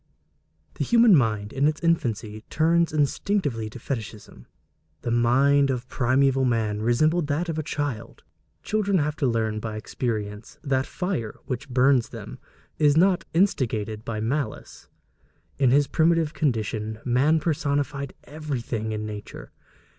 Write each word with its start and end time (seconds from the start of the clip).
The 0.79 0.83
human 0.83 1.15
mind 1.15 1.53
in 1.53 1.67
its 1.67 1.79
infancy 1.83 2.43
turns 2.49 2.91
instinctively 2.91 3.69
to 3.69 3.77
fetichism. 3.77 4.47
The 5.03 5.11
mind 5.11 5.69
of 5.69 5.87
primeval 5.89 6.43
man 6.43 6.81
resembled 6.81 7.27
that 7.27 7.49
of 7.49 7.59
a 7.59 7.61
child. 7.61 8.23
Children 8.63 8.97
have 8.97 9.15
to 9.17 9.27
learn 9.27 9.59
by 9.59 9.75
experience 9.77 10.57
that 10.63 10.79
the 10.79 10.87
fire 10.87 11.35
which 11.45 11.69
burns 11.69 12.09
them 12.09 12.39
is 12.79 12.97
not 12.97 13.25
instigated 13.35 14.03
by 14.03 14.19
malice. 14.19 14.89
In 15.59 15.69
his 15.69 15.85
primitive 15.85 16.33
condition, 16.33 16.97
man 17.05 17.39
personified 17.39 18.15
everything 18.23 18.93
in 18.93 19.05
nature. 19.05 19.51